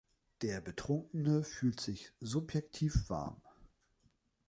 [0.41, 3.39] Der Betrunkene fühlt sich subjektiv warm.